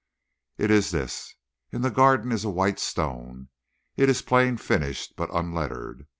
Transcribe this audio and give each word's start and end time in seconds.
It 0.57 0.71
is 0.71 0.89
this: 0.89 1.35
In 1.71 1.83
the 1.83 1.91
garden 1.91 2.31
is 2.31 2.43
a 2.43 2.49
white 2.49 2.79
stone. 2.79 3.49
It 3.97 4.09
is 4.09 4.23
plain 4.23 4.57
finished 4.57 5.13
but 5.15 5.29
unlettered. 5.31 6.07